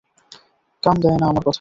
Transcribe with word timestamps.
কান 0.83 0.95
দেয় 1.03 1.17
না 1.17 1.25
আমার 1.25 1.43
কথায়। 1.43 1.49